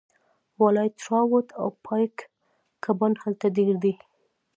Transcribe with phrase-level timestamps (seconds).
[0.61, 2.13] والای ټراوټ او پایک
[2.83, 3.93] کبان هلته ډیر دي